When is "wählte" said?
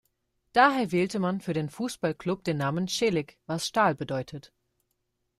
0.91-1.19